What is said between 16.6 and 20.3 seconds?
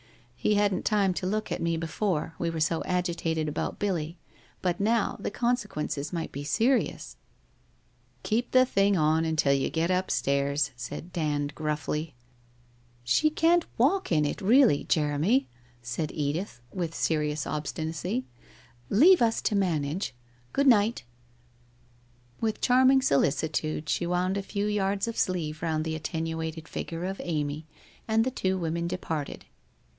with serious obstinacy. 'Leave us to manage.